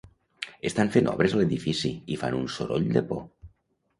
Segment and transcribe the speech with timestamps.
[0.69, 3.21] Estan fent obres a l'edifici i fan un soroll de por.